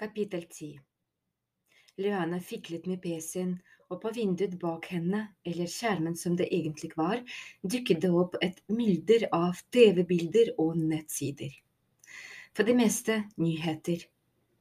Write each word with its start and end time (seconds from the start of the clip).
Kapittel 0.00 0.46
10 0.50 0.80
Luana 1.96 2.38
fiklet 2.40 2.86
med 2.88 3.02
PC-en, 3.02 3.50
og 3.92 3.98
på 4.00 4.12
vinduet 4.16 4.54
bak 4.62 4.86
henne, 4.94 5.18
eller 5.44 5.68
skjermen 5.68 6.14
som 6.16 6.38
det 6.38 6.46
egentlig 6.56 6.88
var, 6.96 7.20
dukket 7.60 8.00
det 8.00 8.10
opp 8.22 8.38
et 8.40 8.62
mylder 8.72 9.26
av 9.36 9.60
TV-bilder 9.76 10.54
og 10.64 10.78
nettsider. 10.80 11.52
For 12.56 12.64
det 12.64 12.78
meste 12.80 13.18
nyheter. 13.44 14.06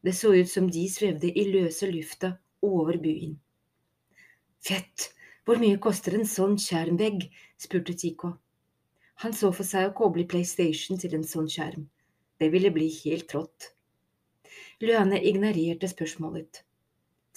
Det 0.03 0.15
så 0.19 0.33
ut 0.35 0.51
som 0.51 0.67
de 0.67 0.83
svevde 0.91 1.31
i 1.31 1.47
løse 1.53 1.87
lufta 1.87 2.33
over 2.59 2.99
byen. 2.99 3.39
Fett, 4.59 5.07
hvor 5.47 5.63
mye 5.63 5.79
koster 5.79 6.19
en 6.19 6.27
sånn 6.27 6.59
skjermvegg? 6.59 7.29
spurte 7.55 7.95
Tico. 7.95 8.35
Han 9.23 9.31
så 9.31 9.55
for 9.55 9.63
seg 9.63 9.87
å 9.87 9.97
koble 10.03 10.27
PlayStation 10.27 10.99
til 10.99 11.15
en 11.15 11.27
sånn 11.35 11.47
skjerm. 11.47 11.87
Det 12.35 12.51
ville 12.51 12.75
bli 12.75 12.91
helt 13.05 13.39
rått. 13.39 13.75
Luane 14.81 15.19
ignorerte 15.23 15.87
spørsmålet. 15.91 16.63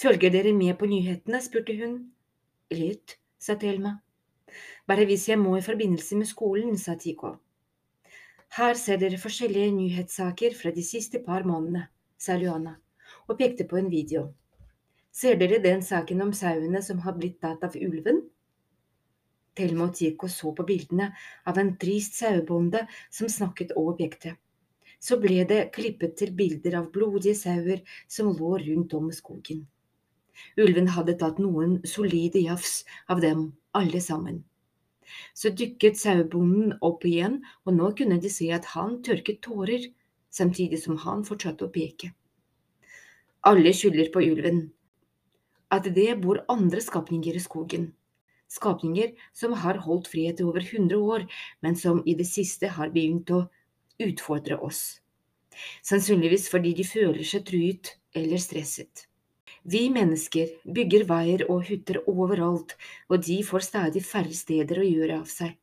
Følger 0.02 0.30
dere 0.30 0.52
med 0.52 0.76
på 0.78 0.86
nyhetene? 0.86 1.40
spurte 1.42 1.74
hun. 1.78 1.96
Litt, 2.70 3.16
sa 3.38 3.56
Thelma. 3.58 3.96
Bare 4.86 5.06
hvis 5.08 5.28
jeg 5.28 5.38
må 5.38 5.56
i 5.56 5.64
forbindelse 5.64 6.16
med 6.16 6.30
skolen, 6.30 6.78
sa 6.78 6.94
Tico. 6.94 7.32
Her 8.56 8.78
ser 8.78 9.00
dere 9.02 9.18
forskjellige 9.18 9.72
nyhetssaker 9.74 10.54
fra 10.54 10.70
de 10.70 10.84
siste 10.86 11.18
par 11.26 11.42
månedene, 11.48 11.88
sa 12.18 12.36
Luana 12.38 12.76
og 13.26 13.38
pekte 13.38 13.66
på 13.68 13.80
en 13.80 13.90
video. 13.90 14.28
Ser 15.12 15.34
dere 15.40 15.58
den 15.64 15.82
saken 15.82 16.22
om 16.22 16.32
sauene 16.32 16.82
som 16.82 17.02
har 17.04 17.18
blitt 17.18 17.40
tatt 17.42 17.64
av 17.66 17.74
ulven? 17.76 18.22
Thelma 19.56 19.90
og 19.90 19.96
Tico 19.98 20.30
så 20.30 20.54
på 20.56 20.64
bildene 20.68 21.10
av 21.46 21.58
en 21.58 21.74
trist 21.76 22.16
sauebonde 22.22 22.86
som 23.10 23.28
snakket 23.28 23.74
og 23.76 23.96
pekte. 23.98 24.36
Så 25.02 25.18
ble 25.22 25.42
det 25.50 25.72
klippet 25.74 26.14
til 26.20 26.30
bilder 26.38 26.78
av 26.78 26.90
blodige 26.94 27.34
sauer 27.34 27.82
som 28.06 28.30
lå 28.36 28.54
rundt 28.62 28.94
om 28.94 29.10
skogen. 29.14 29.64
Ulven 30.62 30.88
hadde 30.94 31.16
tatt 31.18 31.40
noen 31.42 31.80
solide 31.88 32.40
jafs 32.44 32.82
av 33.10 33.20
dem 33.24 33.50
alle 33.76 34.00
sammen. 34.00 34.42
Så 35.34 35.50
dykket 35.52 35.98
sauebonden 36.00 36.76
opp 36.80 37.04
igjen, 37.08 37.40
og 37.66 37.76
nå 37.76 37.90
kunne 37.98 38.20
de 38.22 38.30
se 38.32 38.48
at 38.54 38.70
han 38.72 39.00
tørket 39.04 39.42
tårer, 39.44 39.88
samtidig 40.32 40.80
som 40.80 41.00
han 41.02 41.24
fortsatte 41.28 41.66
å 41.66 41.72
peke. 41.72 42.12
Alle 43.48 43.72
skylder 43.76 44.12
på 44.14 44.22
ulven. 44.22 44.62
At 45.72 45.88
det 45.96 46.12
bor 46.22 46.44
andre 46.52 46.80
skapninger 46.84 47.36
i 47.36 47.42
skogen. 47.42 47.90
Skapninger 48.52 49.12
som 49.36 49.56
har 49.56 49.80
holdt 49.84 50.10
frihet 50.12 50.40
i 50.40 50.46
over 50.46 50.64
hundre 50.68 51.00
år, 51.00 51.26
men 51.64 51.76
som 51.76 52.02
i 52.06 52.14
det 52.14 52.28
siste 52.28 52.70
har 52.76 52.92
begynt 52.94 53.32
å 53.32 53.46
utfordre 54.10 54.58
oss. 54.58 54.82
Sannsynligvis 55.84 56.48
fordi 56.52 56.74
de 56.78 56.84
føler 56.88 57.24
seg 57.28 57.46
truet 57.48 57.94
eller 58.16 58.40
stresset. 58.40 59.06
Vi 59.62 59.86
mennesker 59.94 60.56
bygger 60.74 61.04
veier 61.06 61.44
og 61.46 61.68
hytter 61.68 62.00
overalt, 62.10 62.74
og 63.08 63.22
de 63.22 63.38
får 63.46 63.66
stadig 63.68 64.02
færre 64.02 64.34
steder 64.34 64.80
å 64.82 64.86
gjøre 64.86 65.18
av 65.22 65.28
seg. 65.30 65.54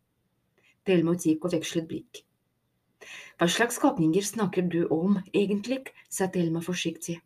Thelma 0.88 1.18
og 1.18 1.52
vekslet 1.52 1.88
blikk. 1.90 2.22
Hva 3.40 3.48
slags 3.48 3.76
skapninger 3.80 4.24
snakker 4.24 4.64
du 4.72 4.86
om, 4.88 5.20
egentlig? 5.34 5.92
sa 6.10 6.28
Thelma 6.32 6.62
forsiktig. 6.64 7.20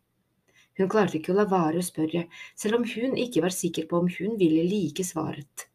Hun 0.78 0.90
klarte 0.90 1.20
ikke 1.20 1.32
å 1.32 1.38
la 1.38 1.46
være 1.46 1.78
å 1.78 1.86
spørre, 1.86 2.26
selv 2.58 2.80
om 2.80 2.84
hun 2.90 3.14
ikke 3.18 3.44
var 3.44 3.54
sikker 3.54 3.86
på 3.90 4.00
om 4.02 4.10
hun 4.10 4.34
ville 4.38 4.66
like 4.66 5.06
svaret. 5.06 5.68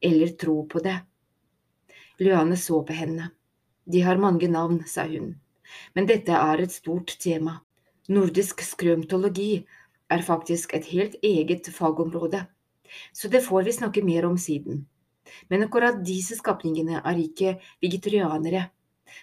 Eller 0.00 0.32
tro 0.40 0.62
på 0.64 0.80
det. 0.84 0.96
Luane 2.24 2.56
så 2.56 2.80
på 2.84 2.96
henne. 2.96 3.28
De 3.88 4.02
har 4.04 4.20
mange 4.20 4.48
navn, 4.52 4.82
sa 4.86 5.06
hun, 5.08 5.32
men 5.96 6.06
dette 6.08 6.34
er 6.36 6.60
et 6.60 6.72
stort 6.72 7.14
tema. 7.22 7.58
Nordisk 8.12 8.60
skrømtologi 8.64 9.64
er 10.12 10.24
faktisk 10.24 10.74
et 10.76 10.88
helt 10.92 11.16
eget 11.24 11.68
fagområde, 11.72 12.42
så 13.12 13.28
det 13.32 13.44
får 13.44 13.64
vi 13.64 13.76
snakke 13.76 14.04
mer 14.04 14.28
om 14.28 14.36
siden. 14.40 14.86
Men 15.48 15.64
akkurat 15.64 16.00
disse 16.04 16.36
skapningene 16.36 17.02
er 17.04 17.20
ikke 17.20 17.58
vegetarianere, 17.84 18.66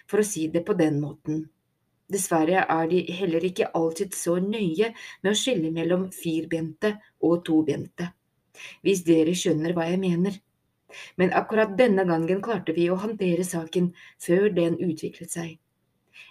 for 0.06 0.22
å 0.22 0.26
si 0.26 0.46
det 0.50 0.64
på 0.66 0.74
den 0.78 1.00
måten. 1.02 1.44
Dessverre 2.10 2.62
er 2.70 2.90
de 2.90 3.00
heller 3.18 3.46
ikke 3.46 3.70
alltid 3.74 4.14
så 4.14 4.36
nøye 4.42 4.92
med 5.22 5.30
å 5.32 5.38
skille 5.38 5.72
mellom 5.74 6.08
firbente 6.14 6.92
og 7.26 7.42
tobente, 7.46 8.12
hvis 8.86 9.02
dere 9.06 9.34
skjønner 9.34 9.74
hva 9.74 9.88
jeg 9.90 10.02
mener. 10.02 10.38
Men 11.16 11.32
akkurat 11.32 11.76
denne 11.78 12.04
gangen 12.08 12.42
klarte 12.42 12.74
vi 12.76 12.88
å 12.90 12.98
håndtere 13.02 13.44
saken 13.44 13.92
før 14.22 14.50
den 14.58 14.78
utviklet 14.78 15.32
seg. 15.34 15.56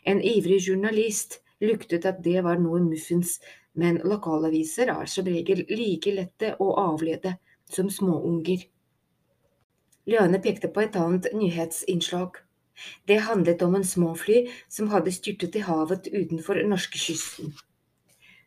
En 0.05 0.21
ivrig 0.21 0.61
journalist 0.67 1.41
luktet 1.61 2.05
at 2.05 2.21
det 2.23 2.43
var 2.45 2.61
noe 2.61 2.79
muffens, 2.83 3.39
men 3.73 3.99
lokalaviser 4.07 4.91
er 4.93 5.11
som 5.11 5.27
regel 5.27 5.65
like 5.69 6.13
lette 6.15 6.53
å 6.63 6.71
avlede 6.79 7.35
som 7.71 7.89
småunger. 7.91 8.63
Løne 10.05 10.39
pekte 10.41 10.69
på 10.71 10.83
et 10.85 10.95
annet 11.01 11.31
nyhetsinnslag. 11.33 12.41
Det 13.07 13.21
handlet 13.27 13.61
om 13.65 13.75
en 13.75 13.87
småfly 13.87 14.43
som 14.69 14.91
hadde 14.91 15.13
styrtet 15.15 15.55
i 15.55 15.63
havet 15.65 16.09
utenfor 16.11 16.59
norskekysten. 16.69 17.55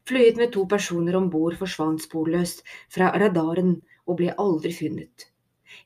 Flyet 0.09 0.39
med 0.41 0.53
to 0.53 0.65
personer 0.69 1.17
om 1.19 1.29
bord 1.33 1.57
forsvant 1.61 2.01
sporløst 2.05 2.63
fra 2.95 3.11
radaren 3.21 3.75
og 4.07 4.21
ble 4.21 4.33
aldri 4.45 4.73
funnet. 4.77 5.29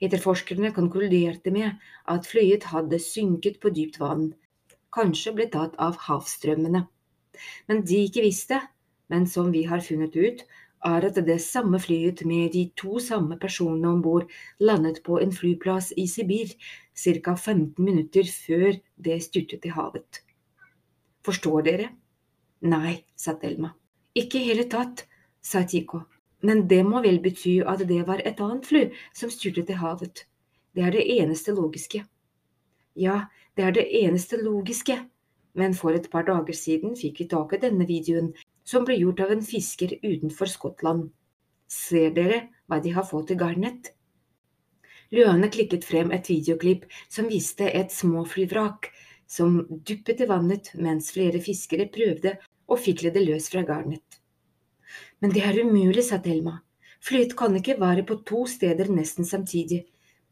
Etterforskerne 0.01 0.73
konkluderte 0.77 1.53
med 1.55 1.79
at 2.09 2.29
flyet 2.29 2.69
hadde 2.73 3.01
synket 3.03 3.61
på 3.63 3.73
dypt 3.75 3.99
vann, 4.03 4.33
kanskje 4.95 5.35
ble 5.37 5.49
tatt 5.53 5.79
av 5.81 5.99
havstrømmene. 6.07 6.85
Men 7.69 7.85
de 7.89 8.03
ikke 8.07 8.25
visste, 8.27 8.61
men 9.13 9.27
som 9.27 9.51
vi 9.55 9.65
har 9.69 9.85
funnet 9.85 10.17
ut, 10.17 10.45
er 10.85 11.07
at 11.07 11.19
det 11.27 11.39
samme 11.43 11.79
flyet 11.79 12.25
med 12.27 12.53
de 12.57 12.65
to 12.79 12.99
samme 13.01 13.39
personene 13.39 13.93
om 13.95 14.03
bord 14.03 14.31
landet 14.61 15.03
på 15.07 15.21
en 15.23 15.33
flyplass 15.33 15.93
i 15.97 16.09
Sibir 16.11 16.55
ca. 16.95 17.37
15 17.37 17.79
minutter 17.79 18.27
før 18.27 18.79
det 18.97 19.21
styrtet 19.23 19.67
i 19.67 19.75
havet. 19.75 20.23
Forstår 21.23 21.63
dere? 21.63 21.93
Nei, 22.67 23.05
sa 23.17 23.35
Thelma. 23.39 23.73
Ikke 24.15 24.41
i 24.41 24.49
hele 24.51 24.67
tatt, 24.71 25.07
sa 25.43 25.63
Tico. 25.63 26.03
Men 26.43 26.67
det 26.69 26.83
må 26.87 27.03
vel 27.05 27.21
bety 27.23 27.61
at 27.67 27.85
det 27.89 28.03
var 28.09 28.23
et 28.27 28.41
annet 28.43 28.67
fly 28.67 28.83
som 29.15 29.31
styrte 29.31 29.65
til 29.67 29.79
havet. 29.79 30.25
Det 30.75 30.83
er 30.83 30.95
det 30.95 31.05
eneste 31.19 31.55
logiske. 31.55 32.03
Ja, 32.99 33.27
det 33.57 33.65
er 33.65 33.75
det 33.77 33.87
eneste 34.03 34.41
logiske, 34.43 34.99
men 35.55 35.75
for 35.75 35.95
et 35.95 36.11
par 36.11 36.27
dager 36.29 36.57
siden 36.57 36.97
fikk 36.99 37.23
vi 37.23 37.29
tak 37.31 37.55
i 37.55 37.61
denne 37.63 37.87
videoen 37.89 38.33
som 38.65 38.87
ble 38.89 38.99
gjort 38.99 39.23
av 39.25 39.33
en 39.35 39.45
fisker 39.45 39.97
utenfor 40.03 40.51
Skottland. 40.51 41.11
Ser 41.69 42.13
dere 42.17 42.47
hva 42.69 42.81
de 42.85 42.93
har 42.97 43.07
fått 43.09 43.33
i 43.33 43.39
garnet? 43.39 43.93
Løane 45.13 45.49
klikket 45.53 45.85
frem 45.85 46.13
et 46.17 46.29
videoklipp 46.29 46.87
som 47.13 47.29
viste 47.29 47.69
et 47.69 47.93
småflyvrak 47.93 48.89
som 49.29 49.61
duppet 49.89 50.21
i 50.25 50.29
vannet 50.29 50.73
mens 50.81 51.13
flere 51.15 51.41
fiskere 51.45 51.89
prøvde 51.93 52.37
å 52.69 52.79
fikle 52.81 53.13
det 53.13 53.25
løs 53.25 53.49
fra 53.53 53.65
garnet. 53.69 54.12
Men 55.23 55.31
det 55.31 55.45
er 55.47 55.61
umulig, 55.63 56.03
sa 56.03 56.19
Thelma. 56.19 56.57
Flyet 57.03 57.37
kan 57.39 57.55
ikke 57.59 57.79
være 57.79 58.03
på 58.07 58.19
to 58.27 58.43
steder 58.51 58.91
nesten 58.91 59.27
samtidig. 59.27 59.85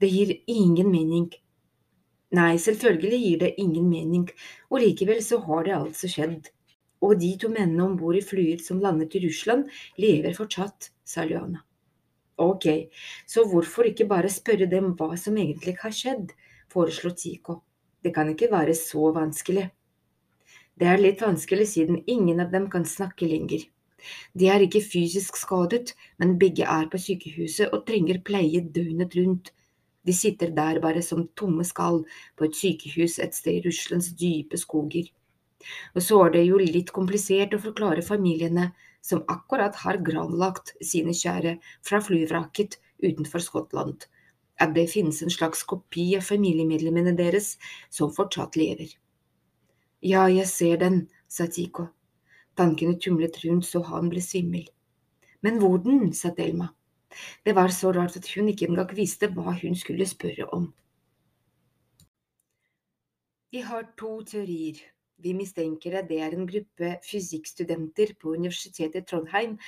Det 0.02 0.10
gir 0.10 0.32
ingen 0.50 0.90
mening. 0.90 1.30
Nei, 2.34 2.56
selvfølgelig 2.62 3.18
gir 3.22 3.38
det 3.40 3.54
ingen 3.58 3.88
mening, 3.90 4.28
og 4.70 4.82
likevel 4.82 5.22
så 5.22 5.40
har 5.46 5.64
det 5.66 5.74
altså 5.76 6.10
skjedd. 6.10 6.50
Og 7.02 7.16
de 7.18 7.30
to 7.40 7.48
mennene 7.50 7.86
om 7.86 7.96
bord 7.98 8.18
i 8.18 8.22
flyet 8.22 8.62
som 8.66 8.82
landet 8.82 9.14
i 9.18 9.24
Russland, 9.24 9.66
lever 9.98 10.36
fortsatt, 10.36 10.92
sa 11.06 11.24
Luana. 11.26 11.64
Ok, 12.40 12.66
så 13.26 13.44
hvorfor 13.46 13.90
ikke 13.90 14.06
bare 14.10 14.30
spørre 14.32 14.68
dem 14.70 14.94
hva 14.98 15.16
som 15.18 15.38
egentlig 15.38 15.74
har 15.82 15.94
skjedd, 15.94 16.30
foreslo 16.70 17.10
Tico. 17.14 17.60
Det 18.02 18.14
kan 18.14 18.30
ikke 18.32 18.50
være 18.52 18.74
så 18.78 19.10
vanskelig. 19.12 19.66
Det 20.80 20.88
er 20.88 21.02
litt 21.02 21.20
vanskelig 21.20 21.66
siden 21.74 22.02
ingen 22.06 22.40
av 22.40 22.54
dem 22.54 22.70
kan 22.72 22.86
snakke 22.88 23.28
lenger. 23.28 23.66
De 24.38 24.48
er 24.48 24.64
ikke 24.64 24.82
fysisk 24.84 25.36
skadet, 25.40 25.94
men 26.18 26.38
begge 26.38 26.66
er 26.66 26.88
på 26.90 27.00
sykehuset 27.00 27.72
og 27.74 27.86
trenger 27.88 28.22
pleie 28.24 28.62
døgnet 28.62 29.16
rundt. 29.18 29.52
De 30.06 30.12
sitter 30.16 30.52
der 30.56 30.80
bare 30.80 31.02
som 31.04 31.28
tomme 31.36 31.64
skall 31.64 32.04
på 32.36 32.48
et 32.48 32.56
sykehus 32.56 33.18
et 33.20 33.36
sted 33.36 33.60
i 33.60 33.64
Russlands 33.66 34.12
dype 34.16 34.58
skoger. 34.60 35.10
Og 35.94 36.02
så 36.02 36.20
er 36.24 36.32
det 36.36 36.46
jo 36.46 36.60
litt 36.60 36.92
komplisert 36.96 37.52
å 37.54 37.60
forklare 37.60 38.04
familiene 38.04 38.70
som 39.04 39.24
akkurat 39.28 39.76
har 39.82 40.00
gravlagt 40.04 40.72
sine 40.84 41.12
kjære 41.16 41.58
fra 41.86 42.00
flyvraket 42.04 42.78
utenfor 43.04 43.44
Skottland, 43.44 44.06
at 44.60 44.74
det 44.76 44.90
finnes 44.92 45.20
en 45.24 45.32
slags 45.32 45.62
kopi 45.68 46.10
av 46.16 46.26
familiemedlemmene 46.26 47.14
deres 47.16 47.54
som 47.92 48.12
fortsatt 48.12 48.56
lever. 48.60 48.92
Ja, 50.00 50.26
jeg 50.32 50.48
ser 50.48 50.80
den, 50.80 51.02
sa 51.28 51.46
Tico. 51.46 51.90
Tankene 52.60 52.98
tumlet 53.00 53.38
rundt 53.46 53.64
så 53.64 53.80
han 53.88 54.10
ble 54.12 54.20
svimmel. 54.20 54.66
Men 55.40 55.56
hvordan, 55.62 56.10
sa 56.12 56.28
Delma. 56.36 56.68
Det 57.44 57.54
var 57.56 57.72
så 57.72 57.92
rart 57.96 58.18
at 58.20 58.28
hun 58.34 58.50
ikke 58.52 58.68
engang 58.68 58.90
visste 58.94 59.30
hva 59.32 59.54
hun 59.62 59.78
skulle 59.78 60.06
spørre 60.06 60.44
om. 60.52 60.66
Vi 63.50 63.62
har 63.66 63.88
to 63.98 64.20
teorier, 64.22 64.78
Vi 65.20 65.34
mistenker 65.36 65.98
at 65.98 66.06
det 66.08 66.16
er 66.24 66.32
en 66.32 66.46
gruppe 66.48 66.94
fysikkstudenter 67.04 68.14
på 68.16 68.32
Universitetet 68.32 69.02
i 69.02 69.04
Trondheim 69.04 69.58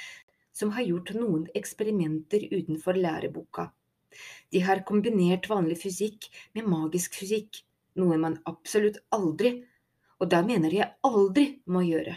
som 0.57 0.71
har 0.73 0.87
gjort 0.87 1.13
noen 1.17 1.43
eksperimenter 1.59 2.47
utenfor 2.53 2.97
læreboka. 2.97 3.67
De 4.53 4.63
har 4.65 4.85
kombinert 4.89 5.51
vanlig 5.53 5.77
fysikk 5.83 6.31
med 6.57 6.69
magisk 6.73 7.19
fysikk, 7.21 7.61
noe 8.01 8.17
man 8.17 8.39
absolutt 8.49 8.97
aldri, 9.13 9.59
og 10.21 10.33
da 10.33 10.41
mener 10.47 10.73
jeg 10.73 10.89
aldri, 11.05 11.47
må 11.67 11.85
gjøre, 11.85 12.17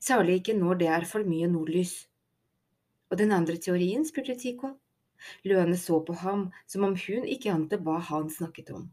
særlig 0.00 0.40
ikke 0.40 0.56
når 0.58 0.80
det 0.82 0.88
er 0.94 1.06
for 1.08 1.26
mye 1.26 1.48
nordlys. 1.50 1.94
Og 3.10 3.18
den 3.20 3.32
andre 3.32 3.58
teorien, 3.60 4.04
spurte 4.08 4.36
Tico. 4.38 4.76
Løene 5.46 5.76
så 5.78 6.00
på 6.02 6.16
ham 6.22 6.48
som 6.66 6.86
om 6.88 6.96
hun 6.98 7.26
ikke 7.28 7.52
ante 7.52 7.78
hva 7.78 7.98
han 8.08 8.30
snakket 8.30 8.72
om. 8.74 8.88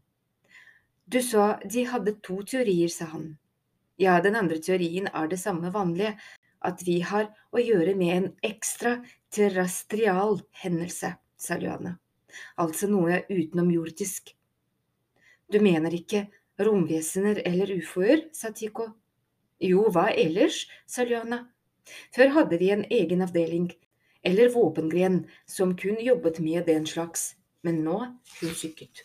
Du 1.10 1.18
sa 1.26 1.56
de 1.64 1.86
hadde 1.90 2.20
to 2.22 2.42
teorier, 2.46 2.88
sa 2.92 3.08
han. 3.10 3.32
Ja, 4.00 4.20
den 4.24 4.36
andre 4.38 4.60
teorien 4.62 5.08
er 5.10 5.26
det 5.28 5.40
samme 5.40 5.72
vanlige, 5.74 6.14
at 6.60 6.84
vi 6.86 7.00
har 7.04 7.30
å 7.50 7.60
gjøre 7.60 7.96
med 7.98 8.12
en 8.14 8.28
ekstra 8.46 8.98
terrestrial 9.32 10.40
hendelse, 10.62 11.14
sa 11.36 11.58
Luane. 11.58 11.98
altså 12.56 12.86
noe 12.86 13.24
utenomjordisk. 13.28 14.36
Du 15.50 15.58
mener 15.60 15.90
ikke 15.96 16.28
romvesener 16.60 17.42
eller 17.44 17.72
ufoer, 17.74 18.28
sa 18.32 18.52
Tico. 18.54 18.92
Jo, 19.60 19.86
hva 19.92 20.08
ellers, 20.16 20.64
sa 20.88 21.04
Løana. 21.04 21.44
Før 22.16 22.32
hadde 22.36 22.58
vi 22.60 22.70
en 22.72 22.86
egen 22.90 23.24
avdeling, 23.24 23.68
eller 24.24 24.52
våpengren 24.54 25.22
som 25.48 25.76
kun 25.76 26.00
jobbet 26.00 26.40
med 26.44 26.66
den 26.68 26.86
slags, 26.86 27.34
men 27.62 27.82
nå 27.84 27.98
hun 28.40 28.56
sykket. 28.56 29.04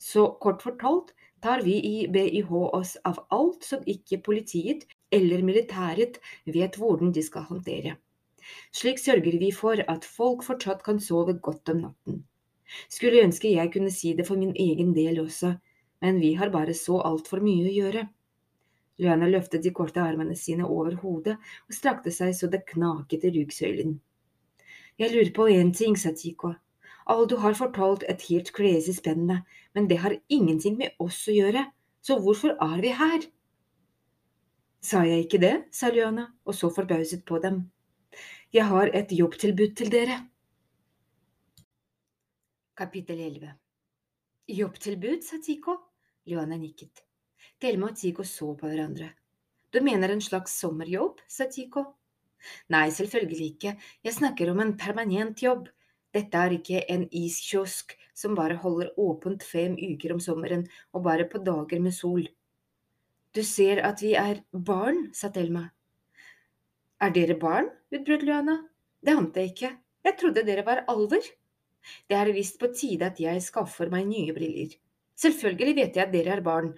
Så 0.00 0.26
kort 0.40 0.62
fortalt 0.62 1.12
tar 1.44 1.64
vi 1.64 1.76
i 1.88 2.08
BIH 2.08 2.52
oss 2.52 2.96
av 3.04 3.20
alt 3.28 3.64
som 3.64 3.84
ikke 3.88 4.22
politiet 4.24 4.86
eller 5.12 5.44
militæret 5.44 6.20
vet 6.44 6.76
hvordan 6.80 7.12
de 7.12 7.24
skal 7.24 7.48
håndtere. 7.48 7.96
Slik 8.72 9.00
sørger 9.00 9.38
vi 9.40 9.50
for 9.52 9.80
at 9.88 10.04
folk 10.04 10.44
fortsatt 10.44 10.84
kan 10.84 11.00
sove 11.00 11.36
godt 11.40 11.72
om 11.72 11.84
natten. 11.86 12.24
Skulle 12.88 13.22
ønske 13.24 13.52
jeg 13.52 13.72
kunne 13.72 13.92
si 13.92 14.12
det 14.16 14.26
for 14.28 14.40
min 14.40 14.54
egen 14.56 14.92
del 14.96 15.20
også, 15.20 15.54
men 16.04 16.20
vi 16.20 16.34
har 16.40 16.52
bare 16.52 16.74
så 16.76 17.00
altfor 17.04 17.44
mye 17.44 17.68
å 17.68 17.74
gjøre. 17.78 18.04
Løana 19.02 19.26
løftet 19.26 19.64
de 19.64 19.72
korte 19.74 20.02
armene 20.02 20.36
sine 20.38 20.66
over 20.70 20.94
hodet 21.02 21.34
og 21.66 21.74
strakte 21.74 22.12
seg 22.14 22.34
så 22.38 22.50
det 22.50 22.62
knaket 22.68 23.26
i 23.26 23.32
ryggsøylen. 23.34 23.96
Jeg 24.98 25.10
lurer 25.10 25.32
på 25.34 25.48
én 25.50 25.72
ting, 25.74 25.96
sa 25.98 26.12
Tico. 26.14 26.52
Aldo 27.10 27.36
har 27.42 27.56
fortalt 27.58 28.04
et 28.08 28.22
helt 28.30 28.52
crazy 28.54 28.94
spennende, 28.94 29.42
men 29.74 29.88
det 29.90 29.98
har 29.98 30.14
ingenting 30.28 30.78
med 30.78 30.94
oss 31.02 31.24
å 31.28 31.34
gjøre, 31.34 31.66
så 32.00 32.20
hvorfor 32.22 32.54
er 32.54 32.80
vi 32.80 32.92
her? 32.94 33.26
Sa 34.84 35.02
jeg 35.04 35.24
ikke 35.24 35.40
det, 35.42 35.54
sa 35.72 35.90
Luana 35.90 36.28
og 36.44 36.54
så 36.54 36.70
forbauset 36.72 37.24
på 37.26 37.40
dem. 37.42 37.64
Jeg 38.54 38.68
har 38.70 38.92
et 38.94 39.12
jobbtilbud 39.12 39.74
til 39.76 39.90
dere. 39.90 40.20
Kapittel 42.78 43.20
11 43.26 43.50
Jobbtilbud, 44.54 45.24
sa 45.24 45.40
Tico. 45.42 45.78
Luana 46.30 46.56
nikket. 46.60 47.02
Thelma 47.60 47.90
og 47.92 47.98
Tico 47.98 48.24
så 48.26 48.52
på 48.58 48.68
hverandre. 48.68 49.10
Du 49.74 49.80
mener 49.82 50.12
en 50.12 50.22
slags 50.22 50.54
sommerjobb, 50.60 51.20
sa 51.28 51.48
Tico. 51.50 51.84
Nei, 52.70 52.88
selvfølgelig 52.92 53.46
ikke, 53.54 53.74
jeg 54.04 54.16
snakker 54.18 54.50
om 54.52 54.60
en 54.62 54.76
permanent 54.78 55.40
jobb. 55.42 55.68
Dette 56.14 56.38
er 56.38 56.54
ikke 56.54 56.84
en 56.92 57.08
iskiosk 57.10 57.96
som 58.14 58.36
bare 58.38 58.58
holder 58.62 58.92
åpent 59.00 59.42
fem 59.42 59.74
uker 59.74 60.14
om 60.14 60.20
sommeren 60.22 60.66
og 60.94 61.06
bare 61.08 61.26
på 61.30 61.40
dager 61.42 61.82
med 61.82 61.96
sol. 61.96 62.28
Du 63.34 63.42
ser 63.42 63.82
at 63.82 64.02
vi 64.04 64.12
er 64.14 64.44
barn, 64.52 65.08
sa 65.14 65.32
Thelma. 65.34 65.64
Er 67.02 67.10
dere 67.10 67.34
barn? 67.34 67.72
utbrøt 67.90 68.22
Luana. 68.22 68.60
Det 69.02 69.16
ante 69.18 69.42
jeg 69.42 69.54
ikke, 69.54 69.72
jeg 70.04 70.18
trodde 70.20 70.46
dere 70.46 70.64
var 70.66 70.84
alver. 70.88 71.26
Det 72.08 72.16
er 72.16 72.32
visst 72.32 72.60
på 72.60 72.70
tide 72.72 73.10
at 73.10 73.18
jeg 73.20 73.42
skaffer 73.42 73.90
meg 73.92 74.06
nye 74.08 74.32
briller. 74.36 74.70
Selvfølgelig 75.18 75.74
vet 75.80 75.98
jeg 75.98 76.06
at 76.06 76.14
dere 76.14 76.38
er 76.38 76.44
barn, 76.46 76.70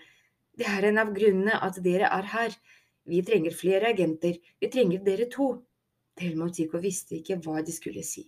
det 0.56 0.68
er 0.72 0.88
en 0.88 0.98
av 1.02 1.12
grunnene 1.16 1.58
at 1.62 1.78
dere 1.84 2.08
er 2.12 2.30
her. 2.32 2.54
Vi 3.06 3.20
trenger 3.22 3.54
flere 3.54 3.92
agenter, 3.92 4.38
vi 4.60 4.70
trenger 4.72 5.04
dere 5.04 5.28
to. 5.30 5.50
Thelma 6.16 6.48
og 6.48 6.56
Tico 6.56 6.80
visste 6.80 7.18
ikke 7.18 7.36
hva 7.44 7.60
de 7.62 7.74
skulle 7.76 8.02
si. 8.06 8.24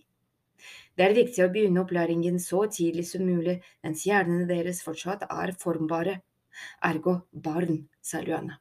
Det 0.95 1.05
er 1.05 1.15
viktig 1.15 1.41
å 1.41 1.49
begynne 1.51 1.81
opplæringen 1.81 2.37
så 2.43 2.65
tidlig 2.71 3.07
som 3.09 3.23
mulig 3.25 3.57
mens 3.85 4.03
hjernene 4.05 4.45
deres 4.49 4.83
fortsatt 4.85 5.25
er 5.25 5.55
formbare. 5.57 6.19
Ergo 6.85 7.15
barn, 7.31 7.85
sa 8.01 8.21
Luana. 8.21 8.59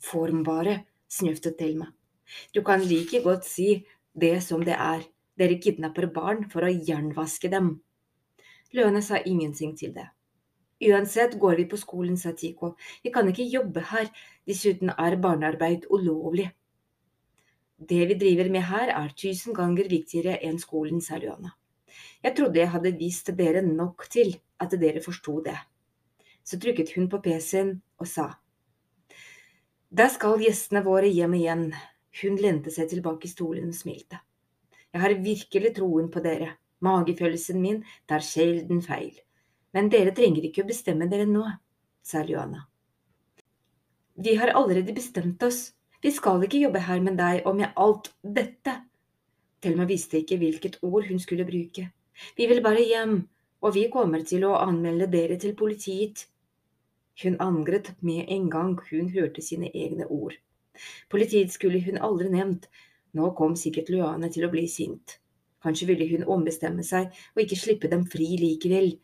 Formbare, 0.00 0.78
snøftet 1.10 1.58
Thelma. 1.58 1.90
Du 2.54 2.62
kan 2.62 2.82
like 2.82 3.20
godt 3.22 3.44
si 3.46 3.84
det 4.14 4.38
som 4.46 4.64
det 4.64 4.78
er. 4.78 5.04
Dere 5.36 5.60
kidnapper 5.60 6.08
barn 6.08 6.46
for 6.50 6.64
å 6.64 6.72
jernvaske 6.72 7.50
dem. 7.52 7.74
Luana 8.72 9.02
sa 9.04 9.20
ingenting 9.20 9.76
til 9.76 9.92
det. 9.92 10.08
Uansett 10.82 11.38
går 11.40 11.56
vi 11.56 11.64
på 11.64 11.78
skolen, 11.80 12.16
sa 12.20 12.32
Tico. 12.36 12.74
Vi 13.02 13.10
kan 13.12 13.28
ikke 13.28 13.48
jobbe 13.48 13.80
her, 13.92 14.10
dessuten 14.46 14.92
er 14.92 15.16
barnearbeid 15.16 15.86
ulovlig. 15.90 16.50
Det 17.76 18.02
vi 18.08 18.16
driver 18.16 18.50
med 18.52 18.64
her 18.68 18.92
er 18.92 19.14
tusen 19.16 19.56
ganger 19.56 19.88
viktigere 19.88 20.36
enn 20.44 20.58
skolen, 20.60 21.00
sa 21.00 21.16
Luana. 21.20 21.54
Jeg 22.24 22.36
trodde 22.36 22.60
jeg 22.60 22.72
hadde 22.72 22.96
vist 22.96 23.30
dere 23.36 23.62
nok 23.64 24.06
til 24.12 24.36
at 24.60 24.72
dere 24.80 25.02
forsto 25.04 25.40
det. 25.44 25.56
Så 26.44 26.60
trykket 26.60 26.92
hun 26.96 27.08
på 27.08 27.20
PC-en 27.24 27.76
og 28.00 28.08
sa. 28.08 28.30
Da 29.90 30.08
skal 30.12 30.40
gjestene 30.42 30.84
våre 30.84 31.08
hjem 31.08 31.36
igjen. 31.38 31.68
Hun 32.20 32.40
lente 32.40 32.72
seg 32.72 32.90
tilbake 32.90 33.28
i 33.28 33.32
stolen 33.32 33.72
og 33.72 33.76
smilte. 33.76 34.20
Jeg 34.92 35.02
har 35.02 35.20
virkelig 35.24 35.74
troen 35.76 36.10
på 36.12 36.20
dere. 36.24 36.54
Magefølelsen 36.84 37.60
min 37.60 37.82
tar 38.08 38.24
sjelden 38.24 38.82
feil. 38.84 39.14
Men 39.76 39.90
dere 39.92 40.14
trenger 40.16 40.48
ikke 40.48 40.64
å 40.64 40.70
bestemme 40.70 41.08
dere 41.10 41.26
nå, 41.28 41.44
sa 42.00 42.22
Luana. 42.24 42.62
Vi 44.16 44.32
har 44.40 44.54
allerede 44.56 44.94
bestemt 44.96 45.42
oss, 45.44 45.74
vi 46.00 46.12
skal 46.16 46.44
ikke 46.46 46.62
jobbe 46.62 46.80
her 46.86 47.02
med 47.04 47.18
deg 47.20 47.44
og 47.44 47.58
med 47.58 47.76
alt 47.76 48.08
dette. 48.22 48.72
Thelma 49.60 49.84
visste 49.88 50.22
ikke 50.22 50.38
hvilket 50.40 50.78
ord 50.86 51.04
hun 51.10 51.20
skulle 51.20 51.44
bruke. 51.44 51.90
Vi 52.36 52.46
vil 52.48 52.62
bare 52.64 52.84
hjem, 52.88 53.18
og 53.60 53.74
vi 53.76 53.84
kommer 53.92 54.24
til 54.24 54.46
å 54.48 54.56
anmelde 54.62 55.10
dere 55.12 55.36
til 55.40 55.52
politiet. 55.58 56.24
Hun 57.20 57.36
angret 57.40 57.92
med 58.00 58.32
en 58.32 58.48
gang 58.52 58.74
hun 58.88 59.12
hørte 59.12 59.44
sine 59.44 59.68
egne 59.74 60.08
ord. 60.08 60.36
Politiet 61.12 61.52
skulle 61.52 61.80
hun 61.84 62.00
aldri 62.00 62.32
nevnt, 62.32 62.68
nå 63.16 63.32
kom 63.36 63.56
sikkert 63.56 63.92
Luane 63.92 64.32
til 64.32 64.48
å 64.48 64.52
bli 64.52 64.64
sint. 64.68 65.18
Kanskje 65.64 65.88
ville 65.92 66.08
hun 66.12 66.28
ombestemme 66.30 66.84
seg 66.84 67.12
og 67.34 67.44
ikke 67.44 67.60
slippe 67.60 67.92
dem 67.92 68.04
fri 68.08 68.36
likevel, 68.40 68.94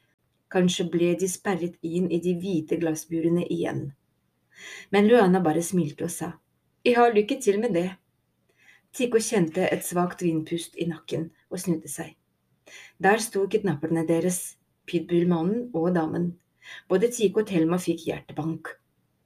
Kanskje 0.53 0.87
ble 0.93 1.15
de 1.21 1.29
sperret 1.31 1.79
inn 1.83 2.11
i 2.13 2.21
de 2.21 2.35
hvite 2.39 2.77
glassburene 2.81 3.45
igjen. 3.49 3.87
Men 4.93 5.09
Luana 5.09 5.41
bare 5.41 5.63
smilte 5.65 6.07
og 6.07 6.13
sa, 6.13 6.35
jeg 6.85 6.99
har 6.99 7.15
lykke 7.15 7.39
til 7.41 7.61
med 7.63 7.77
det. 7.79 7.89
Tico 8.93 9.21
kjente 9.23 9.65
et 9.65 9.85
svakt 9.87 10.21
vindpust 10.25 10.77
i 10.77 10.89
nakken 10.91 11.31
og 11.49 11.63
snudde 11.63 11.89
seg. 11.89 12.13
Der 13.01 13.23
sto 13.23 13.47
kidnapperne 13.49 14.05
deres, 14.09 14.59
pitbullmannen 14.87 15.71
og 15.73 15.95
damen. 15.97 16.33
Både 16.91 17.09
Tico 17.15 17.41
og 17.43 17.49
Thelma 17.49 17.79
fikk 17.81 18.05
hjertebank. 18.09 18.75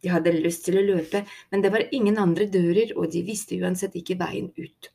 De 0.03 0.13
hadde 0.13 0.35
lyst 0.37 0.67
til 0.69 0.79
å 0.79 0.85
løpe, 0.85 1.25
men 1.51 1.65
det 1.65 1.73
var 1.75 1.89
ingen 1.97 2.21
andre 2.23 2.47
dører, 2.47 2.93
og 2.95 3.11
de 3.13 3.25
visste 3.27 3.59
uansett 3.59 3.97
ikke 3.99 4.19
veien 4.21 4.53
ut. 4.55 4.91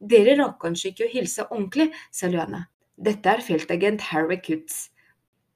Dere 0.00 0.36
rakk 0.38 0.60
kanskje 0.62 0.92
ikke 0.92 1.06
å 1.08 1.12
hilse 1.14 1.48
ordentlig, 1.48 1.90
sa 2.12 2.30
Luana. 2.30 2.66
Dette 3.00 3.32
er 3.32 3.42
feltagent 3.44 4.04
Harry 4.12 4.38
Kutz. 4.44 4.90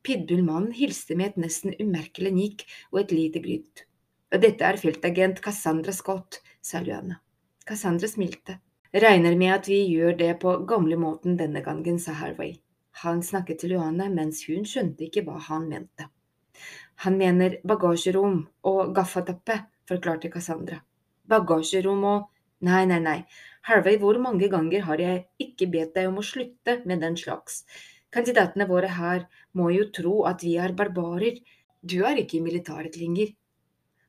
Pitbullmannen 0.05 0.75
hilste 0.77 1.17
med 1.17 1.33
et 1.33 1.43
nesten 1.47 1.75
umerkelig 1.81 2.33
nikk 2.37 2.65
og 2.93 3.01
et 3.05 3.13
lite 3.17 3.41
grynt. 3.45 3.87
Dette 4.35 4.67
er 4.67 4.77
feltagent 4.81 5.41
Cassandra 5.41 5.95
Scott, 5.97 6.41
sa 6.61 6.83
Luana. 6.85 7.21
Cassandra 7.65 8.11
smilte. 8.11 8.59
Regner 8.93 9.37
med 9.39 9.55
at 9.55 9.69
vi 9.71 9.81
gjør 9.89 10.19
det 10.19 10.33
på 10.43 10.59
gamlemåten 10.69 11.39
denne 11.39 11.63
gangen, 11.65 11.97
sa 11.99 12.13
Harvey. 12.19 12.59
Han 13.03 13.23
snakket 13.23 13.63
til 13.63 13.75
Luana 13.75 14.11
mens 14.13 14.45
hun 14.47 14.69
skjønte 14.69 15.07
ikke 15.07 15.25
hva 15.27 15.39
han 15.49 15.71
mente. 15.71 16.11
Han 17.07 17.17
mener 17.19 17.57
bagasjerom 17.67 18.43
og 18.71 18.93
gaffatappe, 18.95 19.57
forklarte 19.89 20.31
Cassandra. 20.31 20.83
Bagasjerom 21.27 22.05
og… 22.11 22.31
Nei, 22.65 22.85
nei, 22.89 23.01
nei, 23.03 23.19
Harvey, 23.69 23.99
hvor 24.01 24.17
mange 24.23 24.49
ganger 24.49 24.85
har 24.87 25.01
jeg 25.03 25.25
ikke 25.43 25.67
bedt 25.73 25.97
deg 25.97 26.07
om 26.09 26.21
å 26.21 26.25
slutte 26.25 26.79
med 26.89 27.03
den 27.05 27.17
slags? 27.21 27.65
Kandidatene 28.15 28.67
våre 28.71 28.93
her 28.95 29.25
må 29.59 29.71
jo 29.75 29.89
tro 29.95 30.21
at 30.31 30.45
vi 30.47 30.55
er 30.63 30.75
barbarer. 30.79 31.41
Du 31.83 32.05
er 32.07 32.21
ikke 32.23 32.39
i 32.39 32.45
militæret 32.45 32.99
lenger. 33.01 33.33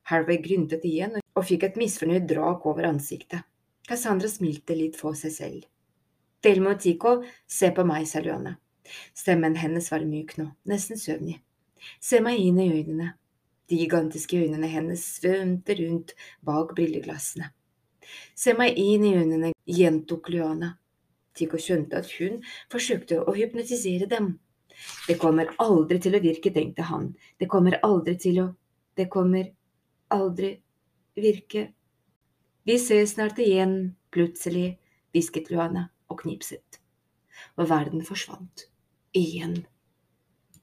Harvey 0.06 0.38
gryntet 0.42 0.84
igjen 0.86 1.18
og 1.18 1.46
fikk 1.48 1.66
et 1.66 1.80
misfornøyd 1.80 2.28
drak 2.30 2.66
over 2.70 2.86
ansiktet. 2.86 3.42
Cassandra 3.86 4.30
smilte 4.30 4.76
litt 4.78 4.98
for 4.98 5.18
seg 5.18 5.34
selv. 5.34 5.66
Delmo 6.42 6.72
og 6.74 6.80
Tico, 6.82 7.16
se 7.46 7.72
på 7.74 7.82
meg, 7.86 8.06
sa 8.06 8.22
Luana. 8.22 8.54
Stemmen 9.14 9.56
hennes 9.58 9.90
var 9.90 10.06
myk 10.06 10.36
nå, 10.38 10.52
nesten 10.70 10.98
søvnig. 11.00 11.40
Se 11.98 12.20
meg 12.22 12.38
inn 12.38 12.60
i 12.62 12.70
øynene. 12.70 13.12
De 13.66 13.78
gigantiske 13.80 14.38
øynene 14.38 14.70
hennes 14.70 15.02
svømte 15.16 15.74
rundt 15.80 16.14
bak 16.46 16.74
brilleglassene. 16.78 17.50
Se 18.38 18.54
meg 18.54 18.78
inn 18.78 19.06
i 19.06 19.14
øynene, 19.18 19.50
gjentok 19.66 20.30
Luana. 20.30 20.76
Tico 21.36 21.60
skjønte 21.60 22.00
at 22.00 22.10
hun 22.18 22.40
forsøkte 22.72 23.20
å 23.22 23.34
hypnotisere 23.36 24.08
dem. 24.10 24.34
Det 25.08 25.16
kommer 25.20 25.52
aldri 25.62 25.98
til 26.02 26.16
å 26.16 26.22
virke, 26.22 26.52
tenkte 26.52 26.86
han. 26.90 27.12
Det 27.40 27.48
kommer 27.52 27.78
aldri 27.86 28.16
til 28.20 28.42
å… 28.42 28.46
Det 28.96 29.08
kommer 29.12 29.50
aldri 30.12 30.54
virke. 31.20 31.68
Vi 32.66 32.78
ses 32.80 33.12
snart 33.14 33.38
igjen, 33.42 33.96
plutselig, 34.12 34.78
hvisket 35.12 35.50
Luana 35.52 35.90
og 36.08 36.22
knipset. 36.24 36.80
Og 37.60 37.68
verden 37.70 38.04
forsvant. 38.04 38.68
Igjen. 39.16 39.64